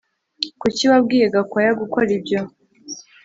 [0.61, 2.39] Kuki wabwiye Gakwaya gukora ibyo